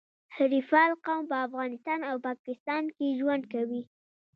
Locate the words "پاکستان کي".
2.27-3.07